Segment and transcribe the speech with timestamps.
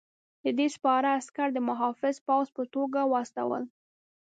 [0.57, 3.63] ده سپاره عسکر د محافظ پوځ په توګه واستول.